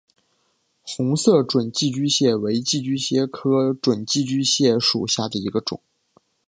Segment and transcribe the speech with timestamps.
[0.81, 5.79] 红色准寄居蟹为寄居蟹科准寄居蟹属下的一个种。